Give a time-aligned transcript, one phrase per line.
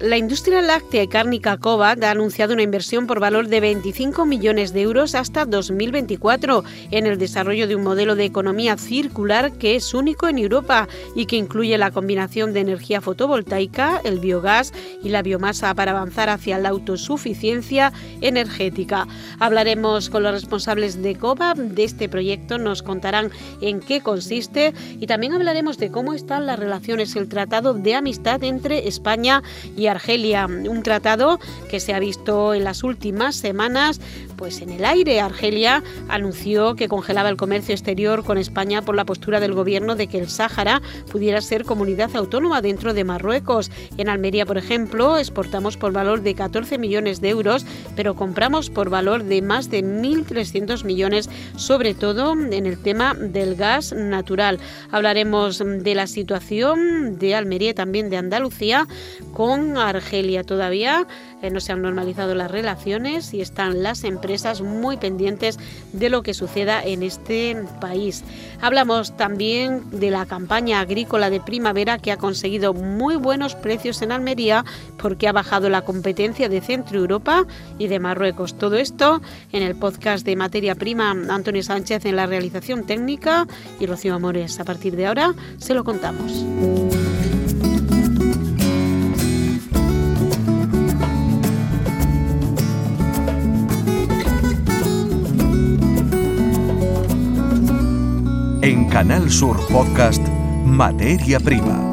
[0.00, 4.74] La industria láctea y cárnica Kovac ha anunciado una inversión por valor de 25 millones
[4.74, 9.94] de euros hasta 2024 en el desarrollo de un modelo de economía circular que es
[9.94, 15.22] único en Europa y que incluye la combinación de energía fotovoltaica, el biogás y la
[15.22, 17.90] biomasa para avanzar hacia la autosuficiencia
[18.20, 19.06] energética.
[19.38, 23.30] Hablaremos con los responsables de Kovac de este proyecto, nos contarán
[23.62, 28.44] en qué consiste y también hablaremos de cómo están las relaciones, el tratado de amistad
[28.44, 29.42] entre España
[29.76, 31.38] y Argelia, un tratado
[31.68, 34.00] que se ha visto en las últimas semanas
[34.40, 35.20] pues en el aire.
[35.20, 40.06] Argelia anunció que congelaba el comercio exterior con España por la postura del gobierno de
[40.06, 40.80] que el Sáhara
[41.12, 43.70] pudiera ser comunidad autónoma dentro de Marruecos.
[43.98, 48.88] En Almería, por ejemplo, exportamos por valor de 14 millones de euros, pero compramos por
[48.88, 54.58] valor de más de 1.300 millones, sobre todo en el tema del gas natural.
[54.90, 58.88] Hablaremos de la situación de Almería y también de Andalucía
[59.34, 60.44] con Argelia.
[60.44, 61.06] Todavía
[61.42, 65.58] eh, no se han normalizado las relaciones y están las empresas muy pendientes
[65.92, 68.22] de lo que suceda en este país.
[68.60, 74.12] Hablamos también de la campaña agrícola de primavera que ha conseguido muy buenos precios en
[74.12, 74.64] Almería
[74.98, 77.46] porque ha bajado la competencia de Centro Europa
[77.78, 78.56] y de Marruecos.
[78.56, 79.20] Todo esto
[79.52, 83.48] en el podcast de Materia Prima Antonio Sánchez en la realización técnica
[83.80, 84.60] y Rocío Amores.
[84.60, 86.99] A partir de ahora se lo contamos.
[98.90, 100.20] Canal Sur Podcast,
[100.66, 101.89] Materia Prima.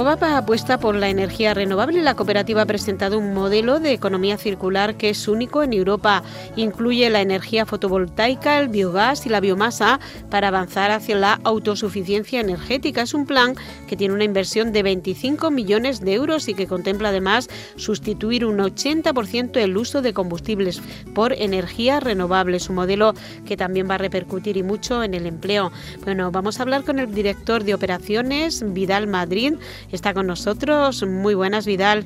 [0.00, 2.00] Covapa apuesta por la energía renovable.
[2.00, 6.22] La cooperativa ha presentado un modelo de economía circular que es único en Europa.
[6.56, 10.00] Incluye la energía fotovoltaica, el biogás y la biomasa
[10.30, 13.02] para avanzar hacia la autosuficiencia energética.
[13.02, 13.54] Es un plan
[13.88, 18.56] que tiene una inversión de 25 millones de euros y que contempla además sustituir un
[18.56, 20.80] 80% el uso de combustibles
[21.14, 22.56] por energía renovable.
[22.56, 23.12] Es un modelo
[23.44, 25.72] que también va a repercutir y mucho en el empleo.
[26.04, 29.56] Bueno, vamos a hablar con el director de operaciones, Vidal Madrid
[29.92, 31.04] está con nosotros.
[31.06, 32.04] Muy buenas, Vidal.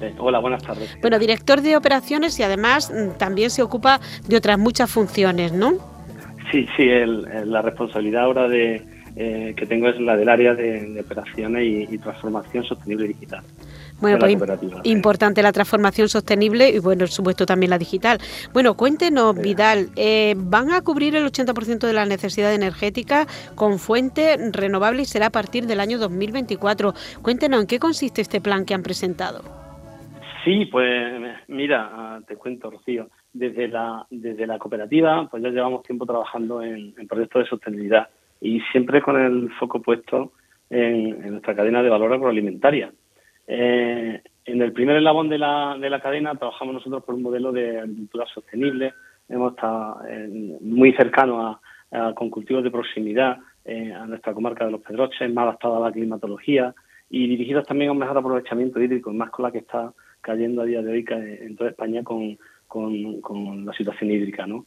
[0.00, 0.96] Eh, hola, buenas tardes.
[1.00, 5.74] Bueno, director de operaciones y además mm, también se ocupa de otras muchas funciones, ¿no?
[6.50, 8.84] Sí, sí, la responsabilidad ahora de,
[9.14, 13.42] eh, que tengo es la del área de, operaciones y, transformación sostenible digital.
[14.02, 14.36] Bueno, pues
[14.82, 18.18] importante la transformación sostenible y, bueno, por supuesto, también la digital.
[18.52, 24.36] Bueno, cuéntenos, Vidal, eh, ¿van a cubrir el 80% de la necesidad energética con fuente
[24.50, 26.94] renovable y será a partir del año 2024?
[27.22, 29.42] Cuéntenos, ¿en qué consiste este plan que han presentado?
[30.44, 33.08] Sí, pues mira, ah, te cuento, Rocío.
[33.32, 38.08] Desde la, desde la cooperativa, pues ya llevamos tiempo trabajando en, proyectos de sostenibilidad
[38.40, 40.32] y siempre con el foco puesto
[40.70, 42.92] en nuestra cadena de valor agroalimentaria.
[43.46, 47.52] Eh, en el primer eslabón de la, de la cadena trabajamos nosotros por un modelo
[47.52, 48.94] de agricultura sostenible.
[49.28, 51.58] Hemos estado eh, muy cercanos
[51.90, 55.86] a, con cultivos de proximidad eh, a nuestra comarca de los Pedroches, más adaptados a
[55.88, 56.74] la climatología
[57.10, 59.92] y dirigidos también a un mejor aprovechamiento hídrico, más con la que está
[60.22, 64.46] cayendo a día de hoy en toda España con, con, la situación hídrica.
[64.46, 64.64] ¿no?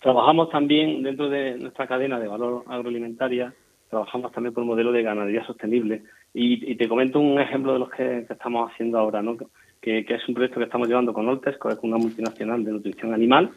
[0.00, 3.54] Trabajamos también dentro de nuestra cadena de valor agroalimentaria
[3.96, 6.02] trabajamos también por un modelo de ganadería sostenible.
[6.34, 9.38] Y, te comento un ejemplo de los que, estamos haciendo ahora, ¿no?
[9.80, 13.50] que, es un proyecto que estamos llevando con Oltesco, es una multinacional de nutrición animal,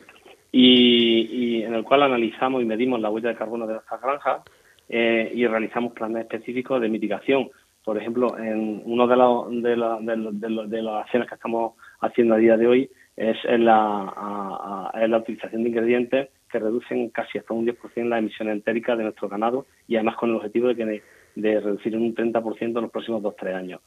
[0.51, 4.43] y, en el cual analizamos y medimos la huella de carbono de nuestras granjas
[4.87, 7.49] eh, y realizamos planes específicos de mitigación.
[7.83, 12.55] Por ejemplo, en uno de, los, de, de, las acciones que estamos haciendo a día
[12.55, 18.07] de hoy es en la, la utilización de ingredientes que reducen casi hasta un 10%
[18.07, 21.01] la emisión entérica de nuestro ganado y además con el objetivo de que
[21.35, 23.81] de reducir en un 30% en los próximos 2-3 años.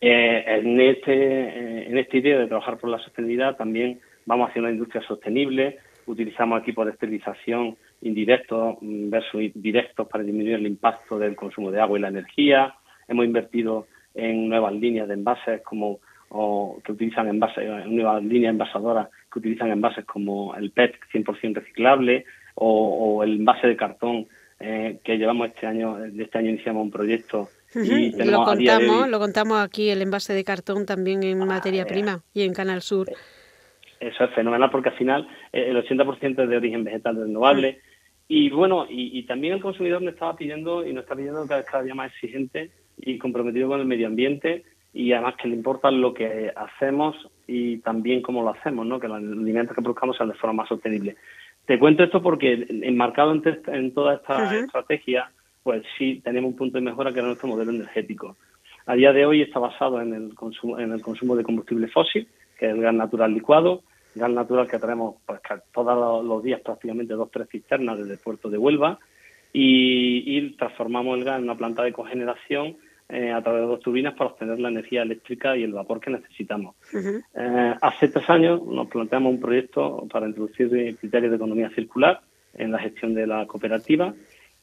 [0.00, 4.62] Eh, en, este, eh, en esta idea de trabajar por la sostenibilidad también vamos hacia
[4.62, 11.34] una industria sostenible, utilizamos equipos de esterilización indirectos versus directos para disminuir el impacto del
[11.34, 12.74] consumo de agua y la energía,
[13.08, 16.00] hemos invertido en nuevas líneas de envases como
[16.30, 22.24] o que utilizan envases, nuevas líneas envasadoras que utilizan envases como el PET 100% reciclable
[22.54, 24.26] o, el envase de cartón
[24.60, 29.58] eh, que llevamos este año, de este año iniciamos un proyecto lo contamos, lo contamos
[29.58, 33.08] aquí el envase de cartón también en ah, materia prima y en Canal Sur.
[34.00, 37.80] Eso es fenomenal porque al final el 80% es de origen vegetal renovable.
[38.26, 41.82] Y bueno, y, también el consumidor me estaba pidiendo y nos está pidiendo cada, cada
[41.82, 44.64] día más exigente y comprometido con el medio ambiente
[44.98, 47.14] y además que le importa lo que hacemos
[47.46, 48.98] y también cómo lo hacemos, ¿no?
[48.98, 51.14] que los alimentos que produzcamos sean de forma más sostenible.
[51.66, 55.30] Te cuento esto porque enmarcado en, en toda esta estrategia,
[55.62, 58.36] pues sí tenemos un punto de mejora que era nuestro modelo energético.
[58.86, 62.26] A día de hoy está basado en el consumo, en el consumo de combustible fósil,
[62.58, 63.82] que es el gas natural licuado,
[64.16, 65.40] gas natural que traemos pues,
[65.72, 68.98] todos los días prácticamente dos tres cisternas desde el puerto de Huelva
[69.52, 72.76] y, transformamos el gas en una planta de cogeneración
[73.08, 76.10] eh, a través de dos turbinas para obtener la energía eléctrica y el vapor que
[76.10, 76.76] necesitamos.
[76.92, 82.20] Eh, hace tres años nos planteamos un proyecto para introducir criterios de economía circular
[82.54, 84.12] en la gestión de la cooperativa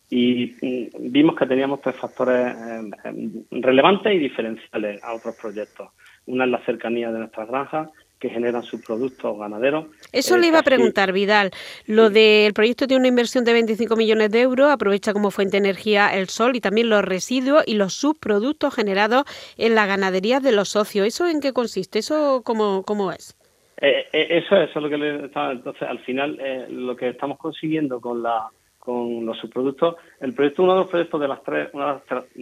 [0.09, 5.89] y mm, vimos que teníamos tres factores eh, relevantes y diferenciales a otros proyectos.
[6.27, 7.89] Una es la cercanía de nuestras granjas,
[8.25, 9.86] que generan sus productos ganaderos.
[10.12, 11.51] Eso le iba a preguntar, Vidal.
[11.86, 15.69] Lo del proyecto tiene una inversión de 25 millones de euros, aprovecha como fuente de
[15.69, 19.25] energía el sol y también los residuos y los subproductos generados
[19.57, 21.06] en la ganadería de los socios.
[21.06, 22.00] ¿Eso en qué consiste?
[22.00, 23.38] ¿Eso cómo, cómo es?
[23.80, 28.01] Eh, eh, eso, es lo que le Entonces, al final, eh, lo que estamos consiguiendo
[28.01, 28.48] con la
[28.80, 31.69] con los subproductos, el proyecto, uno de los proyectos de las tres,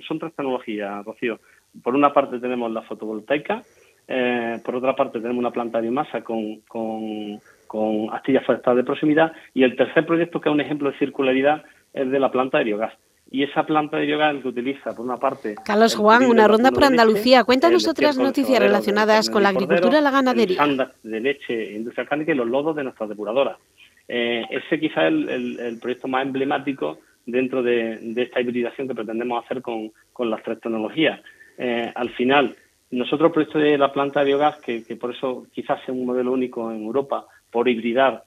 [0.06, 1.40] son tres tecnologías, Rocío.
[1.82, 3.64] Por una parte tenemos la fotovoltaica,
[4.16, 8.84] eh, por otra parte, tenemos una planta de biomasa con, con, con astillas forestales de
[8.84, 9.32] proximidad.
[9.56, 11.64] Y el tercer proyecto, que es un ejemplo de circularidad,
[11.94, 12.94] es de la planta de biogás.
[13.32, 15.56] Y esa planta de biogás que utiliza, por una parte...
[15.66, 17.44] Carlos Juan, una ronda por Andalucía.
[17.44, 20.62] Cuéntanos otras noticias relacionadas con la agricultura y la ganadería.
[21.02, 23.58] de leche, industria cárnica y los lodos de nuestras depuradoras.
[24.08, 29.64] Eh, ese quizá es el, proyecto más emblemático dentro de, esta hibridación que pretendemos hacer
[29.64, 31.20] con, con las tres tecnologías.
[31.58, 32.56] Eh, al final,
[32.94, 36.32] nosotros el proyecto de la planta de biogás, que, por eso quizás sea un modelo
[36.32, 38.24] único en Europa, por hibridar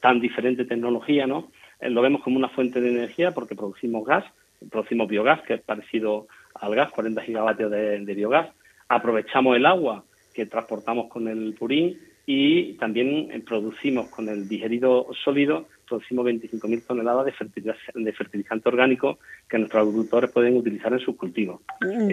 [0.00, 1.50] tan diferente tecnología, ¿no?
[1.80, 4.24] Eh, lo vemos como una fuente de energía porque producimos gas,
[4.70, 8.50] producimos biogás, que es parecido al gas, 40 gigavatios de biogás.
[8.88, 10.04] Aprovechamos el agua
[10.34, 11.98] que transportamos con el purín
[12.28, 18.68] y también eh, producimos con el digerido sólido, producimos 25.000 toneladas de fertilizante, de fertilizante
[18.68, 21.60] orgánico que nuestros agricultores pueden utilizar en sus cultivos.
[21.80, 22.10] Mm,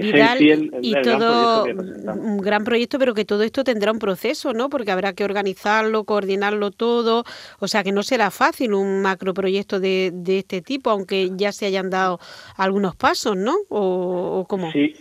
[0.83, 4.69] y todo un gran proyecto, pero que todo esto tendrá un proceso, ¿no?
[4.69, 7.23] Porque habrá que organizarlo, coordinarlo todo,
[7.59, 11.65] o sea que no será fácil un macroproyecto de, de este tipo, aunque ya se
[11.65, 12.19] hayan dado
[12.55, 13.55] algunos pasos, ¿no?
[13.69, 14.71] ¿O, o cómo?
[14.71, 14.93] Sí,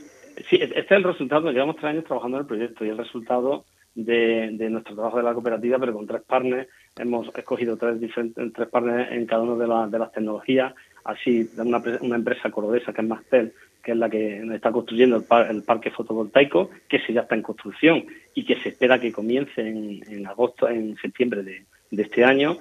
[0.49, 1.53] sí, este es el resultado.
[1.53, 5.34] Llevamos tres años trabajando en el proyecto y el resultado de, nuestro trabajo de la
[5.34, 6.68] cooperativa, pero con tres partners.
[6.96, 10.74] Hemos escogido tres, diferentes, tres partners en cada una de, la, de las tecnologías.
[11.04, 13.52] Así, una, una empresa cordobesa que es Mastel,
[13.82, 18.04] que es la que está construyendo el, parque fotovoltaico, que se ya está en construcción
[18.34, 22.58] y que se espera que comience en, agosto, en septiembre de, este año.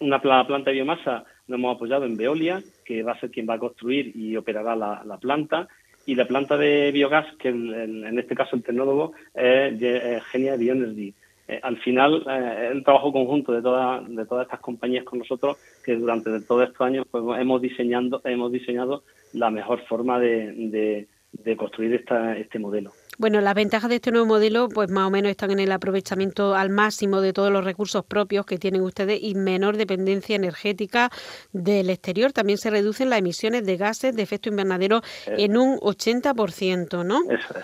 [0.00, 3.54] Una planta de biomasa nos hemos apoyado en Veolia, que va a ser quien va
[3.54, 5.68] a construir y operará la planta
[6.06, 11.14] y la planta de biogás, que en, este caso el tecnólogo es Genia Bioenergy.
[11.48, 15.56] Eh, al final, eh, el trabajo conjunto de, todas de todas estas compañías con nosotros,
[15.84, 21.56] que durante todos estos años pues, hemos, diseñando, hemos diseñado la mejor forma de, de
[21.56, 22.92] construir esta, este modelo.
[23.18, 26.54] Bueno, las ventajas de este nuevo modelo, pues más o menos están en el aprovechamiento
[26.54, 31.10] al máximo de todos los recursos propios que tienen ustedes y menor dependencia energética
[31.52, 32.32] del exterior.
[32.32, 35.36] También se reducen las emisiones de gases de efecto invernadero eh.
[35.38, 37.22] en un 80%, ¿no?
[37.30, 37.54] Eso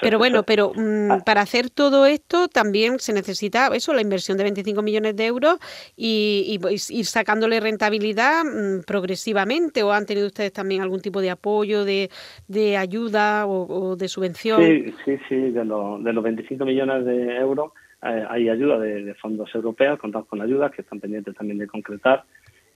[0.00, 1.18] pero bueno, pero mm, ah.
[1.24, 5.58] para hacer todo esto también se necesita eso, la inversión de 25 millones de euros
[5.96, 9.82] y, pues, ir sacándole rentabilidad mm, progresivamente.
[9.82, 12.10] ¿O han tenido ustedes también algún tipo de apoyo, de,
[12.46, 14.60] de ayuda o, de subvención?
[14.60, 15.64] Sí sí, sí, de, de
[16.12, 20.82] los 25 millones de euros eh, hay ayuda de, fondos europeos, contamos con ayudas que
[20.82, 22.24] están pendientes también de concretar.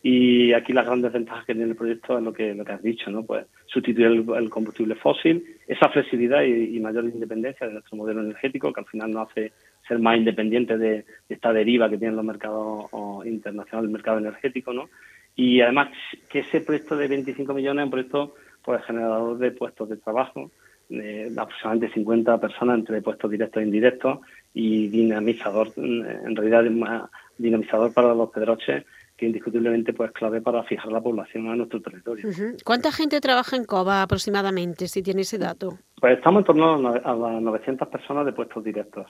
[0.02, 2.83] Y aquí las grandes ventajas que tiene el proyecto es lo que, lo que has
[2.83, 3.23] dicho, ¿no?
[3.25, 8.81] Pues sustituir el, combustible fósil, esa flexibilidad y, mayor independencia de nuestro modelo energético, que
[8.81, 9.52] al final nos hace
[9.88, 12.90] ser más independientes de, esta deriva que tienen los mercados
[13.25, 14.90] internacionales, el mercado energético, ¿no?
[15.37, 15.88] Y además
[16.28, 20.50] que ese proyecto de 25 millones es un proyecto pues, generador de puestos de trabajo,
[20.88, 24.19] de aproximadamente 50 personas entre puestos directos e indirectos
[24.53, 28.85] y dinamizador, en realidad dinamizador para los pedroches
[29.17, 32.29] que indiscutiblemente pues clave para fijar la población a nuestro territorio.
[32.64, 35.79] ¿Cuánta gente trabaja en COBA aproximadamente, si tiene ese dato?
[36.00, 39.07] Pues estamos en torno a las 900 personas de puestos directos.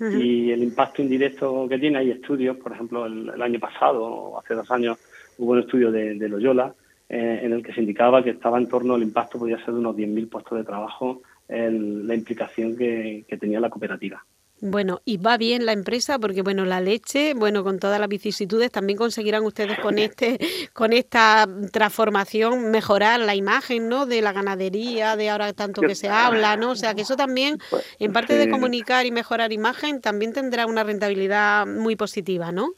[0.00, 4.54] Y el impacto indirecto que tiene, hay estudios, por ejemplo, el, año pasado, o hace
[4.54, 4.96] dos años,
[5.38, 6.72] hubo un estudio de, de Loyola,
[7.08, 9.80] eh, en el que se indicaba que estaba en torno al impacto, podía ser de
[9.80, 14.24] unos 10.000 puestos de trabajo en la implicación que tenía la cooperativa.
[14.60, 18.72] Bueno, y va bien la empresa porque bueno, la leche, bueno, con todas las vicisitudes
[18.72, 20.38] también conseguirán ustedes con este
[20.72, 24.06] con esta transformación mejorar la imagen, ¿no?
[24.06, 26.72] de la ganadería, de ahora tanto que se habla, ¿no?
[26.72, 27.58] O sea, que eso también
[28.00, 32.72] en parte de comunicar y mejorar imagen también tendrá una rentabilidad muy positiva, ¿no?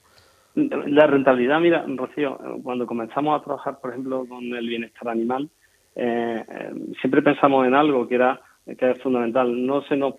[0.87, 5.49] La rentabilidad, mira, Rocío, cuando comenzamos a trabajar, por ejemplo, con el bienestar animal,
[5.97, 8.41] eh, eh, siempre pensamos en algo que era
[8.79, 9.67] que es fundamental.
[9.67, 10.15] No se nos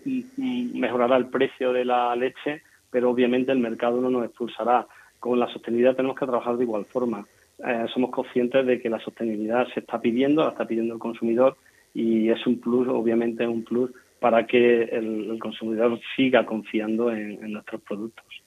[0.74, 4.86] mejorará el precio de la leche, pero obviamente el mercado no nos expulsará.
[5.18, 7.24] Con la sostenibilidad tenemos que trabajar de igual forma.
[7.64, 11.56] Eh, somos conscientes de que la sostenibilidad se está pidiendo, la está pidiendo el consumidor
[11.94, 17.52] y es un plus, obviamente es un plus para que el, consumidor siga confiando en,
[17.52, 18.41] nuestros productos.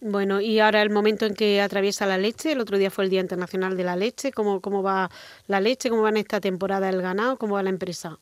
[0.00, 3.10] Bueno, y ahora el momento en que atraviesa la leche, el otro día fue el
[3.10, 5.08] Día Internacional de la Leche, ¿cómo, cómo va
[5.46, 5.88] la leche?
[5.88, 7.36] ¿Cómo va en esta temporada el ganado?
[7.36, 8.18] ¿Cómo va la empresa?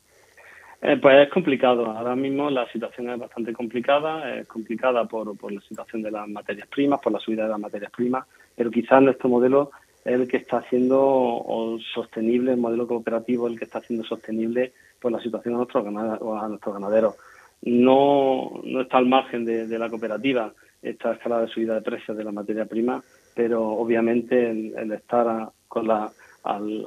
[0.83, 1.87] Eh, pues es complicado.
[1.87, 4.37] Ahora mismo la situación es bastante complicada.
[4.37, 7.61] Es complicada por, por la situación de las materias primas, por la subida de las
[7.61, 9.71] materias primas, pero quizás nuestro modelo
[10.05, 15.13] es el que está haciendo sostenible, el modelo cooperativo el que está haciendo sostenible pues,
[15.13, 17.15] la situación a nuestros, ganaderos, a nuestros ganaderos.
[17.63, 22.25] No, no está al margen de, la cooperativa esta escala de subida de precios de
[22.25, 23.03] la materia prima,
[23.35, 26.11] pero obviamente el, estar con la,
[26.45, 26.85] al,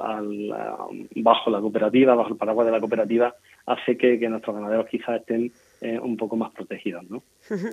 [1.16, 3.34] bajo la cooperativa, bajo el paraguas de la cooperativa,
[3.66, 7.04] hace que, nuestros ganaderos quizás estén eh, un poco más protegidos.
[7.08, 7.22] ¿no?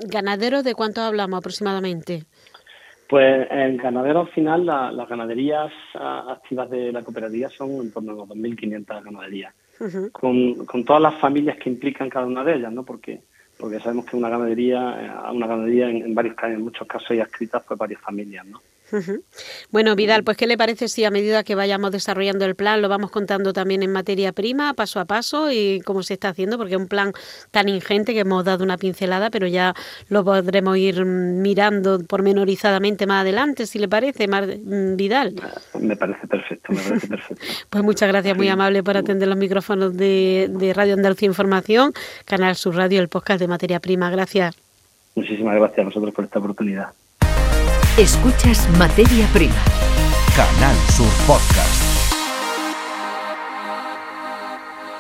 [0.08, 2.24] ¿Ganaderos de cuánto hablamos aproximadamente?
[3.10, 8.16] Pues en ganaderos al final las ganaderías activas de la cooperativa son en torno a
[8.16, 9.54] los 2.500 ganaderías,
[10.14, 12.86] con, con todas las familias que implican cada una de ellas, ¿no?
[12.86, 13.24] Porque
[13.62, 17.20] porque sabemos que una ganadería, eh, una ganadería en, varios casos, en muchos casos hay
[17.20, 18.60] adscritas por varias familias, ¿no?
[19.72, 22.90] Bueno, Vidal, pues ¿qué le parece si a medida que vayamos desarrollando el plan lo
[22.90, 26.58] vamos contando también en materia prima, paso a paso y cómo se está haciendo?
[26.58, 27.14] Porque es un plan
[27.52, 29.74] tan ingente que hemos dado una pincelada, pero ya
[30.10, 35.36] lo podremos ir mirando pormenorizadamente más adelante, si le parece, mm, Vidal.
[35.80, 37.44] Me parece perfecto, me parece perfecto.
[37.70, 41.94] pues muchas gracias, muy amable por atender los micrófonos de, de Radio Andalucía Información,
[42.26, 44.10] Canal Sur Radio, el podcast de materia prima.
[44.10, 44.56] Gracias.
[45.16, 46.94] Muchísimas gracias a vosotros por esta oportunidad.
[47.98, 49.54] Escuchas Materia Prima.
[50.34, 51.92] Canal Sur Podcast.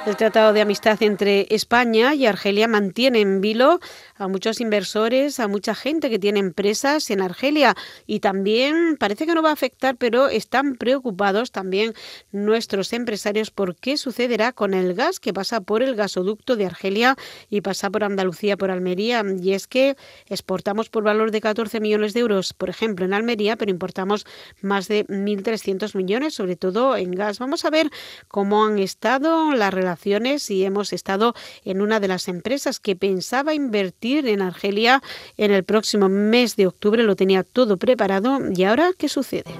[0.05, 3.79] El Tratado de Amistad entre España y Argelia mantiene en vilo
[4.21, 7.75] a muchos inversores, a mucha gente que tiene empresas en Argelia
[8.05, 11.93] y también parece que no va a afectar, pero están preocupados también
[12.31, 17.15] nuestros empresarios por qué sucederá con el gas que pasa por el gasoducto de Argelia
[17.49, 19.23] y pasa por Andalucía, por Almería.
[19.41, 19.97] Y es que
[20.27, 24.27] exportamos por valor de 14 millones de euros, por ejemplo, en Almería, pero importamos
[24.61, 27.39] más de 1.300 millones, sobre todo en gas.
[27.39, 27.89] Vamos a ver
[28.27, 31.33] cómo han estado las relaciones y hemos estado
[31.65, 35.01] en una de las empresas que pensaba invertir en Argelia
[35.37, 37.03] en el próximo mes de octubre.
[37.03, 39.51] Lo tenía todo preparado y ahora, ¿qué sucede?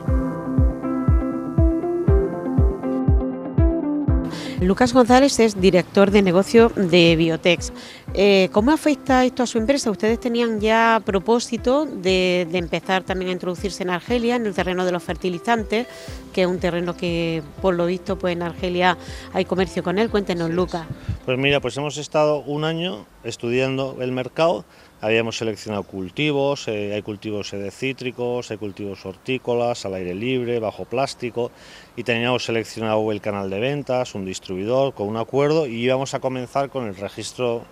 [4.61, 7.73] Lucas González es director de negocio de Biotex.
[8.13, 9.89] Eh, ¿Cómo afecta esto a su empresa?
[9.89, 14.91] Ustedes tenían ya propósito de, empezar también a introducirse en Argelia, en el terreno de
[14.91, 15.87] los fertilizantes,
[16.31, 18.99] que es un terreno que, por lo visto, pues en Argelia
[19.33, 20.11] hay comercio con él.
[20.11, 20.85] Cuéntenos, Lucas.
[21.25, 24.63] Pues mira, pues hemos estado un año estudiando el mercado
[25.03, 30.85] Habíamos seleccionado cultivos, eh, hay cultivos de cítricos, hay cultivos hortícolas, al aire libre, bajo
[30.85, 31.49] plástico,
[31.95, 36.19] y teníamos seleccionado el canal de ventas, un distribuidor, con un acuerdo, y íbamos a
[36.19, 37.63] comenzar con el registro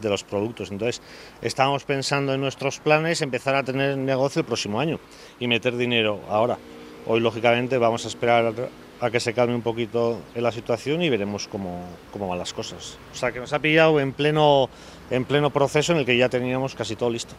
[0.00, 0.72] de los productos.
[0.72, 1.00] Entonces,
[1.40, 4.98] estábamos pensando en nuestros planes empezar a tener negocio el próximo año
[5.38, 6.58] y meter dinero ahora.
[7.06, 8.52] Hoy, lógicamente, vamos a esperar
[9.02, 12.96] a que se calme un poquito la situación y veremos cómo, cómo van las cosas.
[13.12, 14.70] O sea, que nos ha pillado en pleno
[15.10, 17.34] en pleno proceso en el que ya teníamos casi todo listo.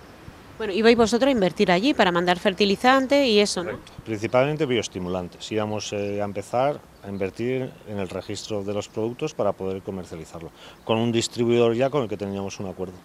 [0.58, 3.80] Bueno, ibais vosotros a invertir allí para mandar fertilizantes y eso, ¿no?
[4.06, 5.52] Principalmente bioestimulantes.
[5.52, 10.52] Íbamos eh, a empezar a invertir en el registro de los productos para poder comercializarlo,
[10.84, 12.96] con un distribuidor ya con el que teníamos un acuerdo.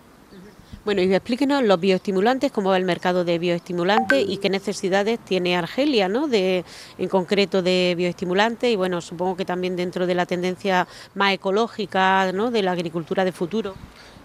[0.84, 5.56] Bueno, y explíquenos los bioestimulantes, cómo va el mercado de bioestimulantes y qué necesidades tiene
[5.56, 6.28] Argelia, ¿no?
[6.28, 6.64] De,
[6.96, 12.32] en concreto de bioestimulantes y bueno, supongo que también dentro de la tendencia más ecológica,
[12.32, 12.50] ¿no?
[12.50, 13.74] De la agricultura de futuro.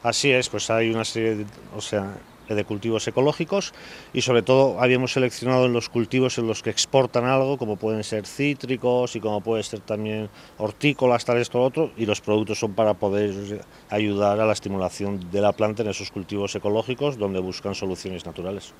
[0.03, 1.45] Así es, pues hay una serie de,
[1.75, 2.13] o sea,
[2.49, 3.73] de cultivos ecológicos
[4.13, 8.25] y sobre todo habíamos seleccionado los cultivos en los que exportan algo, como pueden ser
[8.25, 12.93] cítricos y como puede ser también hortícolas, tal esto, otro, y los productos son para
[12.93, 18.25] poder ayudar a la estimulación de la planta en esos cultivos ecológicos donde buscan soluciones
[18.25, 18.73] naturales.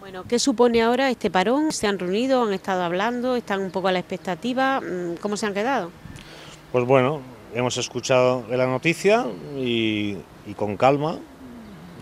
[0.00, 1.72] Bueno, ¿qué supone ahora este parón?
[1.72, 4.80] ¿Se han reunido, han estado hablando, están un poco a la expectativa?
[4.80, 5.90] Mm, ¿Cómo se han quedado?
[6.72, 7.22] Pues bueno,
[7.54, 9.24] hemos escuchado la noticia
[9.56, 10.16] y,
[10.56, 11.18] con calma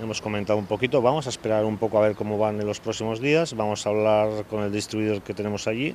[0.01, 2.81] hemos comentado un poquito, vamos a esperar un poco a ver cómo van en los
[2.81, 5.95] próximos días, vamos a hablar con el distribuidor que tenemos allí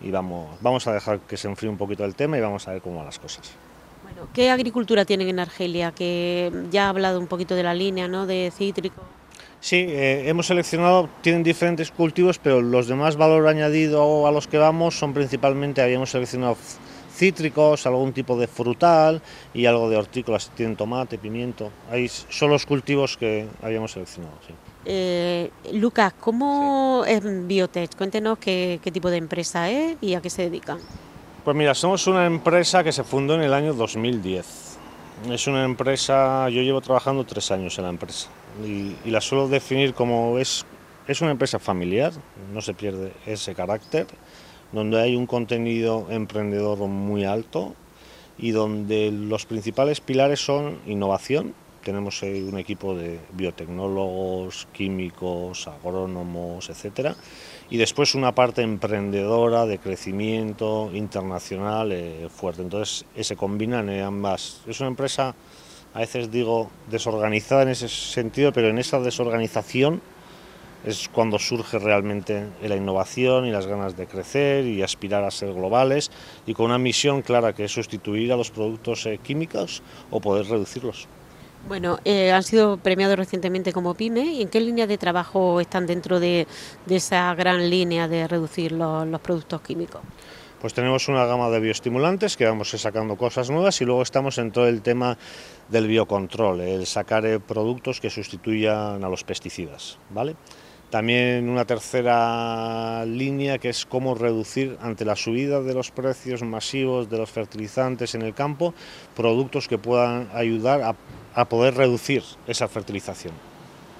[0.00, 2.72] y vamos, vamos a dejar que se enfríe un poquito el tema y vamos a
[2.72, 3.52] ver cómo van las cosas.
[4.02, 5.92] Bueno, ¿qué agricultura tienen en Argelia?
[5.92, 8.26] Que ya ha hablado un poquito de la línea, ¿no?
[8.26, 9.02] De cítrico.
[9.60, 14.48] Sí, eh, hemos seleccionado, tienen diferentes cultivos, pero los de más valor añadido a los
[14.48, 16.56] que vamos son principalmente, habíamos seleccionado
[17.22, 19.22] cítricos, algún tipo de frutal
[19.54, 24.34] y algo de hortícolas, tienen tomate, pimiento, ahí son los cultivos que habíamos seleccionado.
[24.84, 27.94] Eh, Lucas, ¿cómo es Biotech?
[27.96, 30.78] Cuéntenos qué, qué tipo de empresa es y a qué se dedican.
[31.44, 34.72] Pues mira, somos una empresa que se fundó en el año 2010
[35.30, 38.28] es una empresa, yo llevo trabajando tres años en la empresa
[38.64, 40.64] y, la suelo definir como es,
[41.06, 42.12] es una empresa familiar,
[42.52, 44.06] no se pierde ese carácter,
[44.72, 47.74] donde hay un contenido emprendedor muy alto
[48.38, 57.16] y donde los principales pilares son innovación, tenemos un equipo de biotecnólogos, químicos, agrónomos, etcétera,
[57.70, 62.62] y después una parte emprendedora de crecimiento internacional eh, fuerte.
[62.62, 64.62] Entonces, se combinan ambas.
[64.66, 65.34] Es una empresa,
[65.92, 70.00] a veces digo, desorganizada en ese sentido, pero en esa desorganización
[70.84, 75.52] es cuando surge realmente la innovación y las ganas de crecer y aspirar a ser
[75.52, 76.10] globales
[76.46, 80.46] y con una misión clara que es sustituir a los productos eh, químicos o poder
[80.46, 81.08] reducirlos.
[81.68, 84.24] Bueno, eh, han sido premiados recientemente como PYME.
[84.24, 86.46] ¿Y en qué línea de trabajo están dentro de,
[86.88, 90.00] esa gran línea de reducir los, productos químicos?
[90.60, 94.52] Pues tenemos una gama de bioestimulantes que vamos sacando cosas nuevas y luego estamos en
[94.52, 95.16] todo el tema
[95.68, 100.36] del biocontrol, el sacar eh, productos que sustituyan a los pesticidas, ¿vale?
[100.92, 107.08] También una tercera línea que es cómo reducir ante la subida de los precios masivos
[107.08, 108.74] de los fertilizantes en el campo
[109.16, 110.94] productos que puedan ayudar
[111.34, 113.32] a poder reducir esa fertilización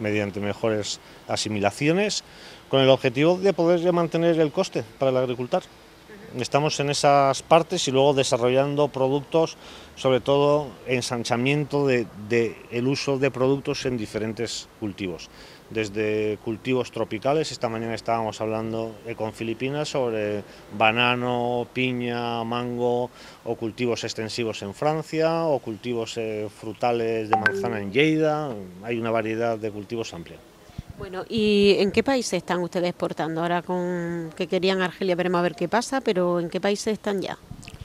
[0.01, 2.25] mediante mejores asimilaciones
[2.69, 5.63] con el objetivo de poder mantener el coste para el agricultor.
[6.37, 9.57] Estamos en esas partes y luego desarrollando productos,
[9.97, 15.31] sobre todo ensanchamiento del de, uso de productos en diferentes cultivos
[15.73, 17.53] desde cultivos tropicales.
[17.53, 20.43] Esta mañana estábamos hablando eh, con Filipinas sobre
[20.77, 23.11] banano, piña, mango
[23.45, 28.55] o cultivos extensivos en Francia o cultivos eh, frutales de manzana en Lleida.
[28.83, 30.39] Hay una variedad de cultivos amplia.
[30.99, 33.41] Bueno, ¿y en qué países están ustedes exportando?
[33.41, 37.21] Ahora con que querían Argelia, veremos a ver qué pasa, pero ¿en qué países están
[37.21, 37.39] ya?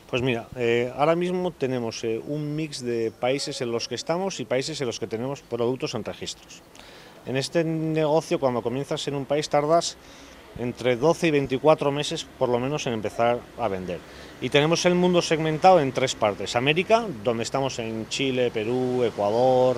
[0.10, 4.46] Pues mira, eh, ahora mismo tenemos un mix de países en los que estamos y
[4.46, 6.62] países en los que tenemos productos en registros.
[7.28, 9.98] En este negocio, cuando comienzas en un país, tardas
[10.60, 14.00] entre 12 y 24 meses por lo menos en empezar a vender.
[14.42, 16.56] Y tenemos el mundo segmentado en tres partes.
[16.56, 19.78] América, donde estamos en Chile, Perú, Ecuador,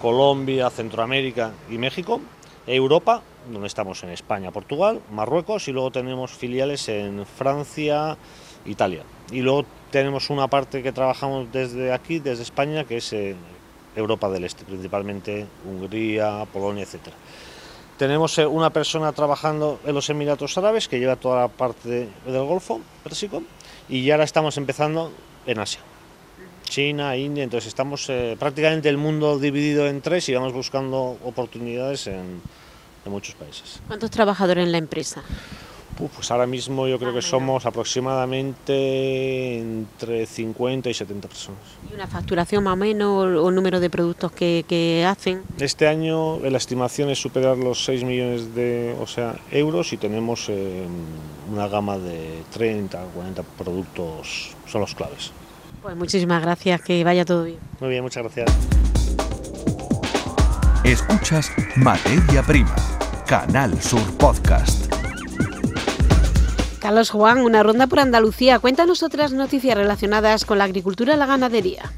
[0.00, 2.20] Colombia, Centroamérica y México.
[2.66, 8.16] Europa, donde estamos en España, Portugal, Marruecos y luego tenemos filiales en Francia,
[8.64, 9.02] Italia.
[9.30, 13.12] Y luego tenemos una parte que trabajamos desde aquí, desde España, que es
[13.96, 17.12] Europa del Este, principalmente Hungría, Polonia, etc.
[17.98, 22.44] Tenemos eh, una persona trabajando en los Emiratos Árabes que lleva toda la parte del
[22.44, 23.42] Golfo Pérsico
[23.88, 25.12] y ahora estamos empezando
[25.46, 25.80] en Asia.
[26.64, 32.06] China, India, entonces estamos eh, prácticamente el mundo dividido en tres y vamos buscando oportunidades
[32.08, 32.42] en,
[33.04, 33.80] en muchos países.
[33.86, 35.22] ¿Cuántos trabajadores en la empresa?
[35.96, 41.60] Pues ahora mismo yo creo que somos aproximadamente entre 50 y 70 personas.
[41.90, 45.42] ¿Y una facturación más o menos o, número de productos que, hacen?
[45.58, 50.48] Este año la estimación es superar los 6 millones de o sea, euros y tenemos
[50.48, 50.84] eh,
[51.50, 55.32] una gama de 30 o 40 productos, son los claves.
[55.82, 57.58] Pues muchísimas gracias, que vaya todo bien.
[57.80, 58.50] Muy bien, muchas gracias.
[60.84, 62.74] Escuchas Materia Prima,
[63.26, 64.85] Canal Sur Podcast.
[66.86, 68.60] Carlos Juan, una ronda por Andalucía.
[68.60, 71.92] Cuéntanos otras noticias relacionadas con la agricultura y la ganadería.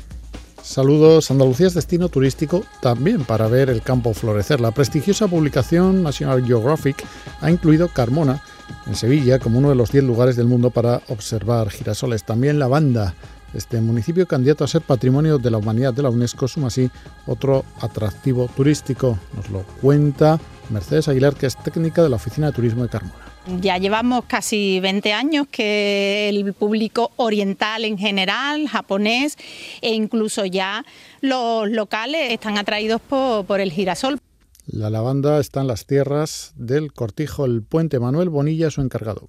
[0.63, 4.63] Saludos, Andalucía es destino turístico también para ver el campo florecer.
[4.63, 7.05] La prestigiosa publicación National Geographic
[7.43, 8.43] ha incluido Carmona
[8.87, 12.25] en Sevilla como uno de los 10 lugares del mundo para observar girasoles.
[12.25, 13.15] También La Banda,
[13.53, 16.91] este municipio candidato a ser patrimonio de la humanidad de la UNESCO, suma así
[17.27, 19.19] otro atractivo turístico.
[19.37, 23.29] Nos lo cuenta Mercedes Aguilar, que es técnica de la Oficina de Turismo de Carmona.
[23.61, 29.37] Ya llevamos casi 20 años que el público oriental en general, japonés
[29.81, 30.85] e incluso ya
[31.21, 34.19] los locales están atraídos por, el girasol.
[34.67, 37.99] La lavanda está en las tierras del cortijo El Puente.
[37.99, 39.29] Manuel Bonilla, su encargado.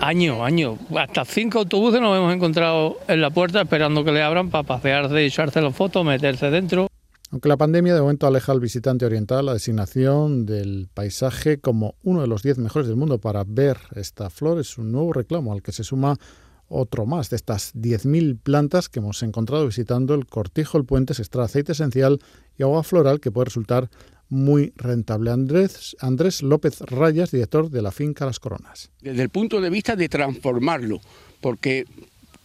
[0.00, 0.76] Año, año.
[0.96, 5.24] Hasta cinco autobuses nos hemos encontrado en la puerta esperando que le abran para pasearse,
[5.24, 6.88] echarse las fotos, meterse dentro.
[7.30, 12.22] Aunque la pandemia de momento aleja al visitante oriental, la designación del paisaje como uno
[12.22, 15.62] de los diez mejores del mundo para ver esta flor es un nuevo reclamo al
[15.62, 16.16] que se suma
[16.68, 21.22] otro más de estas 10.000 plantas que hemos encontrado visitando el cortijo, el puente, se
[21.22, 22.18] extrae aceite esencial
[22.56, 23.90] y agua floral que puede resultar
[24.30, 25.30] muy rentable.
[25.30, 28.90] Andrés López Rayas, director de la finca Las Coronas.
[29.00, 31.00] Desde el punto de vista de transformarlo,
[31.40, 31.86] porque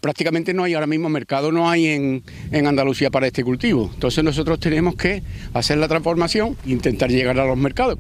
[0.04, 3.90] prácticamente no hay ahora mismo mercado, no hay en, en, Andalucía para este cultivo.
[3.94, 7.98] Entonces nosotros tenemos que hacer la transformación e intentar llegar a los mercados.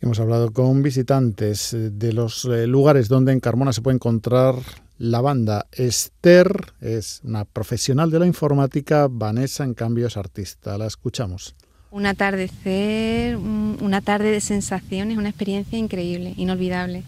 [0.00, 4.54] Hemos hablado con visitantes de los eh, lugares donde en Carmona se puede encontrar
[4.96, 5.66] la banda.
[5.72, 10.78] Esther es una profesional de la informática, Vanessa en cambio es artista.
[10.78, 11.54] La escuchamos.
[11.90, 17.04] Un atardecer, una tarde de sensaciones, una experiencia increíble, inolvidable.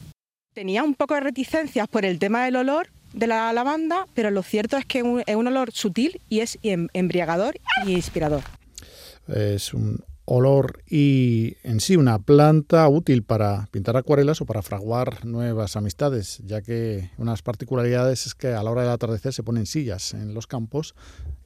[0.52, 4.42] Tenía un poco de reticencias por el tema del olor de la lavanda, pero lo
[4.42, 8.42] cierto es que es un olor sutil y es em, embriagador y inspirador.
[9.28, 15.24] Es un olor y en sí una planta útil para pintar acuarelas o para fraguar
[15.24, 19.66] nuevas amistades, ya que unas particularidades es que a la hora del atardecer se ponen
[19.66, 20.94] sillas en los campos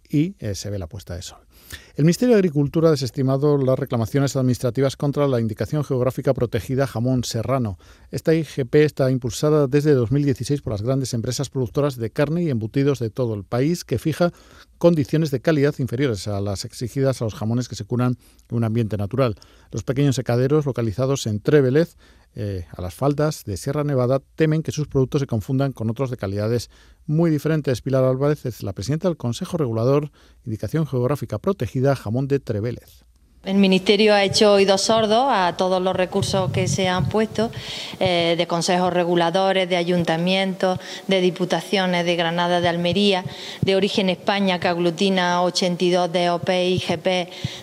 [0.09, 1.48] y eh, se ve la puesta de sol.
[1.97, 7.25] El Ministerio de Agricultura ha desestimado las reclamaciones administrativas contra la indicación geográfica protegida jamón
[7.25, 7.79] serrano.
[8.11, 12.99] Esta IGP está impulsada desde 2016 por las grandes empresas productoras de carne y embutidos
[12.99, 14.33] de todo el país que fija
[14.79, 18.17] condiciones de calidad inferiores a las exigidas a los jamones que se curan
[18.49, 19.35] en un ambiente natural.
[19.73, 21.97] Los pequeños secaderos localizados en Trevelez
[22.41, 26.09] eh, a las faldas de Sierra Nevada temen que sus productos se confundan con otros
[26.09, 26.71] de calidades
[27.05, 27.83] muy diferentes.
[27.83, 30.13] Pilar Álvarez es la presidenta del Consejo Regulador
[30.45, 33.08] Indicación Geográfica Protegida Jamón de Trevélez.
[33.45, 37.53] El Ministerio ha hecho oídos sordos a todos los recursos que se han puesto
[38.01, 43.25] eh, de consejos reguladores, de ayuntamientos, de diputaciones de Granada, de Almería,
[43.63, 47.07] de Origen España, que aglutina 82 DOP y IGP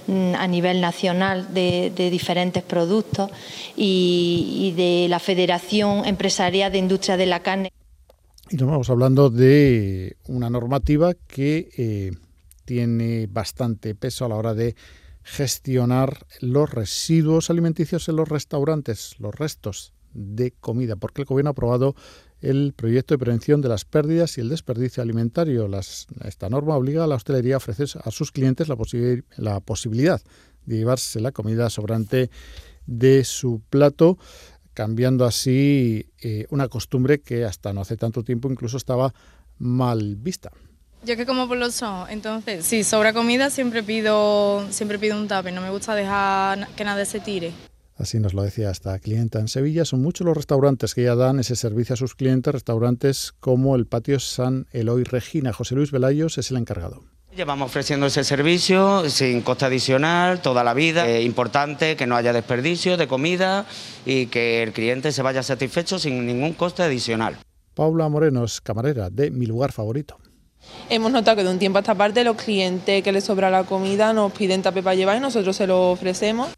[0.07, 3.29] mm, a nivel nacional de, diferentes productos,
[3.75, 7.71] y, de la Federación Empresarial de Industria de la Carne.
[8.49, 12.11] Y nos vamos hablando de una normativa que eh,
[12.63, 14.75] tiene bastante peso a la hora de
[15.25, 21.51] gestionar los residuos alimenticios en los restaurantes, los restos de comida, porque el Gobierno ha
[21.51, 21.95] aprobado
[22.41, 25.67] el proyecto de prevención de las pérdidas y el desperdicio alimentario.
[26.23, 28.77] esta norma obliga a la hostelería a ofrecer a sus clientes la,
[29.37, 30.21] la posibilidad
[30.65, 32.29] de llevarse la comida sobrante
[32.85, 34.19] de su plato,
[34.75, 39.11] cambiando así eh, una costumbre que hasta no hace tanto tiempo incluso estaba
[39.57, 40.51] mal vista.
[41.05, 45.27] Yo que como por los son, entonces si sobra comida siempre pido, siempre pido un
[45.27, 47.51] tape, no me gusta dejar que nada se tire.
[47.95, 49.85] Así nos lo decía esta clienta en Sevilla.
[49.85, 53.85] Son muchos los restaurantes que ya dan ese servicio a sus clientes, restaurantes como el
[53.85, 55.53] Patio San Eloy Regina.
[55.53, 57.03] José Luis Velayos es el encargado.
[57.35, 61.07] Llevamos ofreciendo ese servicio sin coste adicional toda la vida.
[61.07, 63.67] Es importante que no haya desperdicio de comida
[64.07, 67.37] y que el cliente se vaya satisfecho sin ningún coste adicional.
[67.75, 70.17] Paula Moreno es camarera de Mi Lugar Favorito.
[70.89, 73.63] Hemos notado que de un tiempo a esta parte los clientes que les sobra la
[73.63, 76.49] comida nos piden tape para llevar y nosotros se lo ofrecemos.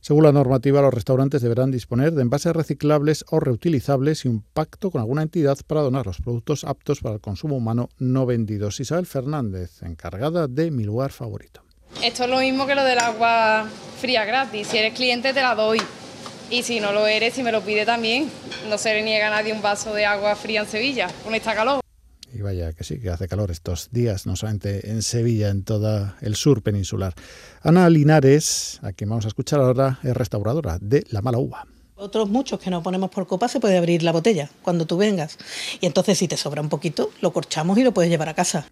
[0.00, 4.90] Según la normativa, los restaurantes deberán disponer de envases reciclables o reutilizables y un pacto
[4.90, 8.78] con alguna entidad para donar los productos aptos para el consumo humano no vendidos.
[8.80, 11.62] Isabel Fernández, encargada de mi lugar favorito.
[12.02, 13.66] Esto es lo mismo que lo del agua
[13.98, 14.68] fría gratis.
[14.68, 15.80] Si eres cliente te la doy.
[16.50, 18.30] Y si no lo eres, si me lo pide también.
[18.68, 21.54] No se le niega a nadie un vaso de agua fría en Sevilla, con esta
[21.54, 21.83] calor.
[22.34, 26.14] Y vaya que sí, que hace calor estos días, no solamente en Sevilla, en todo
[26.20, 27.14] el sur peninsular.
[27.62, 31.64] Ana Linares, a quien vamos a escuchar ahora, es restauradora de La Mala Uva.
[31.94, 35.38] Otros muchos que no ponemos por copa se puede abrir la botella cuando tú vengas.
[35.80, 38.66] Y entonces si te sobra un poquito, lo corchamos y lo puedes llevar a casa.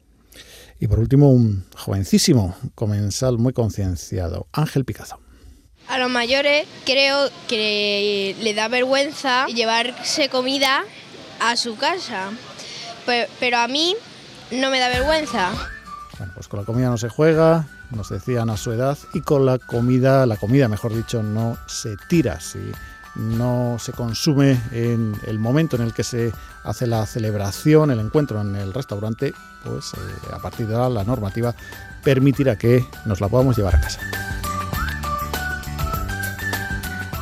[0.80, 5.20] Y por último, un jovencísimo comensal muy concienciado, Ángel Picazo.
[5.86, 10.82] A los mayores creo que le da vergüenza llevarse comida
[11.38, 12.32] a su casa
[13.06, 13.94] pero a mí
[14.50, 15.50] no me da vergüenza.
[16.18, 19.46] Bueno, pues con la comida no se juega, nos decían a su edad, y con
[19.46, 22.72] la comida, la comida mejor dicho, no se tira, si
[23.14, 26.32] no se consume en el momento en el que se
[26.64, 29.34] hace la celebración, el encuentro en el restaurante,
[29.64, 31.54] pues eh, a partir de ahora la normativa
[32.02, 34.00] permitirá que nos la podamos llevar a casa.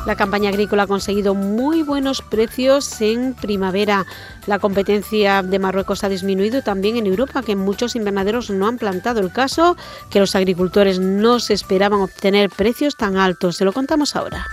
[0.05, 4.07] La campaña agrícola ha conseguido muy buenos precios en primavera.
[4.47, 9.19] La competencia de Marruecos ha disminuido también en Europa, que muchos invernaderos no han plantado.
[9.19, 9.77] El caso
[10.09, 13.57] que los agricultores no se esperaban obtener precios tan altos.
[13.57, 14.47] Se lo contamos ahora.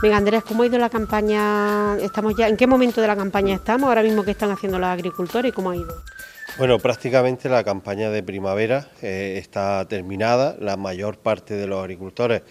[0.00, 1.96] Venga, Andrés, ¿cómo ha ido la campaña?
[1.96, 3.88] Estamos ya, ¿En qué momento de la campaña estamos?
[3.88, 6.02] Ahora mismo, ¿qué están haciendo los agricultores y cómo ha ido?
[6.58, 10.56] Bueno, prácticamente la campaña de primavera eh, está terminada.
[10.58, 12.42] La mayor parte de los agricultores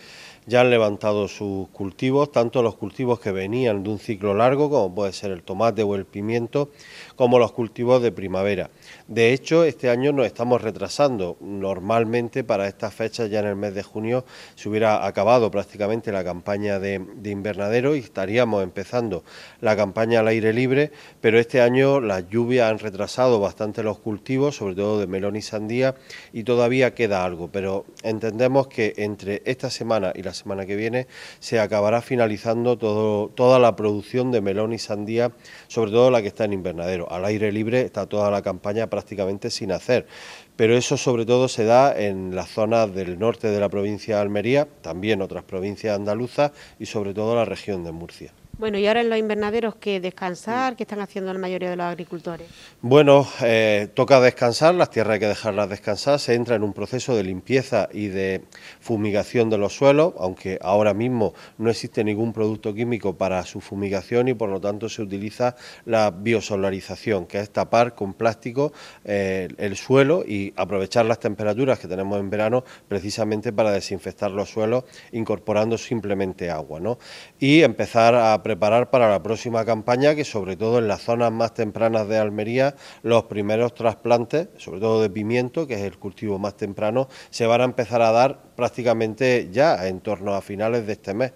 [0.48, 4.96] ya han levantado sus cultivos, tanto los cultivos que venían de un ciclo largo, como
[4.96, 6.70] puede ser el tomate o el pimiento,
[7.18, 8.70] como los cultivos de primavera.
[9.08, 11.36] De hecho, este año nos estamos retrasando.
[11.42, 14.24] Normalmente para estas fechas, ya en el mes de junio,
[14.56, 19.26] se hubiera acabado prácticamente la campaña de, invernadero y estaríamos empezando
[19.60, 24.56] la campaña al aire libre, pero este año las lluvias han retrasado bastante los cultivos,
[24.56, 25.96] sobre todo de melón y sandía,
[26.32, 31.08] y todavía queda algo, pero entendemos que entre esta semana y la semana que viene
[31.39, 35.32] se acabará finalizando todo, toda la producción de melón y sandía,
[35.67, 37.12] sobre todo la que está en invernadero.
[37.12, 40.08] Al aire libre está toda la campaña prácticamente sin hacer,
[40.56, 44.21] pero eso sobre todo se da en las zonas del norte de la provincia de
[44.21, 48.32] Almería, también otras provincias andaluzas y sobre todo la región de Murcia.
[48.60, 50.76] Bueno, y ahora en los invernaderos, ¿qué descansar?
[50.76, 52.48] ¿Qué están haciendo la mayoría de los agricultores?
[52.82, 57.15] Bueno, eh, toca descansar, las tierras hay que dejarlas descansar, se entra en un proceso
[57.15, 58.46] de limpieza y de
[58.80, 64.28] fumigación de los suelos, aunque ahora mismo no existe ningún producto químico para su fumigación
[64.28, 68.74] y por lo tanto se utiliza la biosolarización, que es tapar con plástico
[69.06, 74.50] eh, el suelo y aprovechar las temperaturas que tenemos en verano precisamente para desinfectar los
[74.50, 76.98] suelos incorporando simplemente agua, ¿no?
[77.38, 81.54] Y empezar a preparar para la próxima campaña, que sobre todo en las zonas más
[81.54, 86.56] tempranas de Almería, los primeros trasplantes, sobre todo de pimiento, que es el cultivo más
[86.56, 91.14] temprano, se van a empezar a dar prácticamente ya en torno a finales de este
[91.14, 91.34] mes.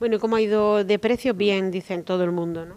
[0.00, 1.34] Bueno, ¿y cómo ha ido de precio?
[1.34, 2.74] Bien, dicen todo el mundo, ¿no?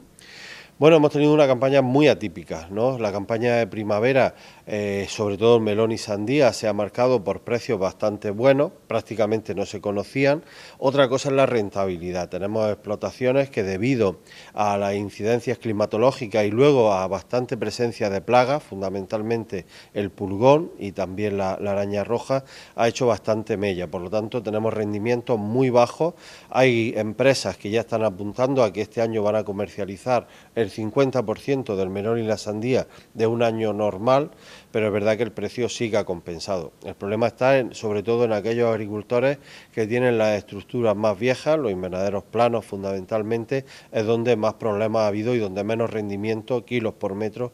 [0.78, 3.00] Bueno, hemos tenido una campaña muy atípica, ¿no?
[3.00, 7.42] La campaña de primavera, eh, sobre todo el melón y sandía, se ha marcado por
[7.42, 10.44] precios bastante buenos, prácticamente no se conocían.
[10.78, 12.30] Otra cosa es la rentabilidad.
[12.30, 14.18] Tenemos explotaciones que debido
[14.54, 20.94] a las incidencias climatológicas y luego a bastante presencia de plagas, fundamentalmente el pulgón y
[20.94, 22.46] también la, la araña roja,
[22.76, 23.88] ha hecho bastante mella.
[23.90, 26.14] Por lo tanto, tenemos rendimientos muy bajos.
[26.50, 31.76] Hay empresas que ya están apuntando a que este año van a comercializar el 50%
[31.76, 34.32] del melón y la sandía de un año normal,
[34.72, 36.72] pero es verdad que el precio sigue compensado.
[36.84, 39.38] El problema está sobre todo en aquellos agricultores
[39.72, 45.08] que tienen las estructuras más viejas, los invernaderos planos fundamentalmente, es donde más problemas ha
[45.08, 47.52] habido y donde menos rendimiento, kilos por metro,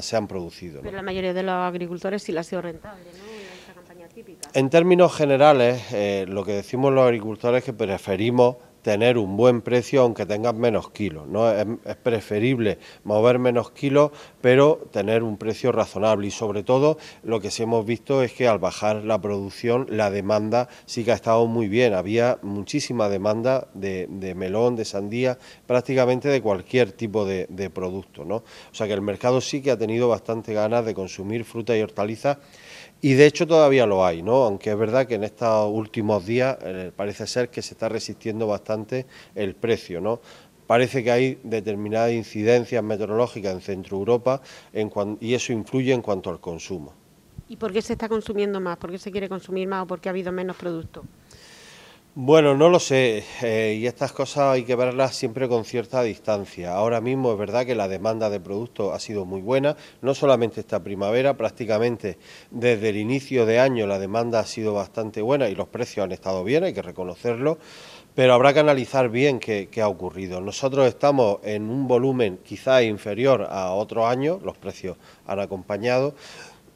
[0.00, 0.82] se han producido.
[0.82, 3.36] Pero la mayoría de los agricultores sí la ha sido rentable, ¿no?
[4.54, 9.62] En términos generales, eh, lo que decimos los agricultores es que preferimos tener un buen
[9.62, 11.26] precio aunque tengas menos kilos.
[11.26, 11.50] ¿no?
[11.50, 11.66] Es,
[12.04, 16.28] preferible mover menos kilos, pero tener un precio razonable.
[16.28, 20.12] Y sobre todo, lo que sí hemos visto es que al bajar la producción, la
[20.12, 21.94] demanda sí que ha estado muy bien.
[21.94, 28.24] Había muchísima demanda de, melón, de sandía, prácticamente de cualquier tipo de, de producto.
[28.24, 28.36] ¿no?
[28.36, 31.82] O sea que el mercado sí que ha tenido bastante ganas de consumir fruta y
[31.82, 32.38] hortalizas
[33.00, 34.44] y de hecho todavía lo hay, ¿no?
[34.44, 38.46] Aunque es verdad que en estos últimos días eh, parece ser que se está resistiendo
[38.46, 40.20] bastante el precio, ¿no?
[40.66, 44.40] Parece que hay determinadas incidencias meteorológicas en Centro Europa
[45.20, 46.92] y eso influye en cuanto al consumo.
[47.48, 48.76] ¿Y por qué se está consumiendo más?
[48.76, 51.04] ¿Por qué se quiere consumir más o por qué ha habido menos productos?
[52.18, 56.72] Bueno, no lo sé, eh, y estas cosas hay que verlas siempre con cierta distancia.
[56.72, 60.60] Ahora mismo es verdad que la demanda de productos ha sido muy buena, no solamente
[60.60, 62.16] esta primavera, prácticamente
[62.50, 66.12] desde el inicio de año la demanda ha sido bastante buena y los precios han
[66.12, 67.58] estado bien, hay que reconocerlo,
[68.14, 70.40] pero habrá que analizar bien qué, qué ha ocurrido.
[70.40, 76.14] Nosotros estamos en un volumen quizá inferior a otros años, los precios han acompañado,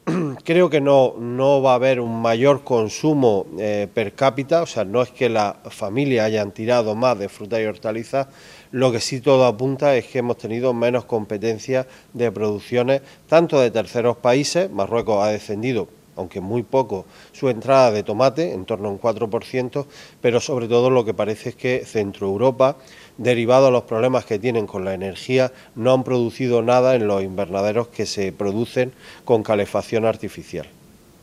[0.43, 4.83] creo que no, no va a haber un mayor consumo eh, per cápita, o sea,
[4.83, 8.27] no es que la familia hayan tirado más de fruta y hortalizas,
[8.71, 13.69] lo que sí todo apunta es que hemos tenido menos competencia de producciones, tanto de
[13.69, 18.91] terceros países, Marruecos ha descendido aunque muy poco, su entrada de tomate, en torno a
[18.91, 19.85] un 4%,
[20.21, 22.77] pero sobre todo lo que parece es que Centro Europa
[23.17, 27.23] derivado a los problemas que tienen con la energía, no han producido nada en los
[27.23, 28.93] invernaderos que se producen
[29.25, 30.67] con calefacción artificial.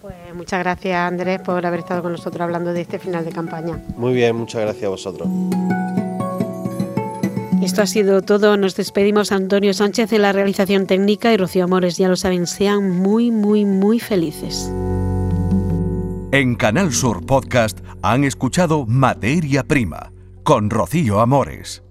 [0.00, 3.82] Pues muchas gracias Andrés por haber estado con nosotros hablando de este final de campaña.
[3.96, 5.28] Muy bien, muchas gracias a vosotros.
[7.68, 8.56] Esto ha sido todo.
[8.56, 11.98] Nos despedimos Antonio Sánchez en la realización técnica y Rocío Amores.
[11.98, 14.72] Ya lo saben, sean muy, muy, muy felices.
[16.32, 21.82] En Canal Sur Podcast han escuchado Materia Prima con Rocío Amores.